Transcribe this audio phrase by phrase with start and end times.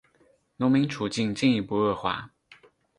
[0.57, 2.31] 农民处境进一步恶化。